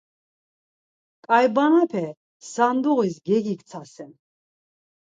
[1.25, 2.05] Ǩaybanape
[2.51, 4.11] sanduğis gegiktsasen.